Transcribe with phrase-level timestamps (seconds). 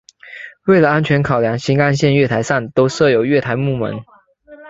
[0.65, 4.01] 为了安全考量新干线月台上都设有月台幕门。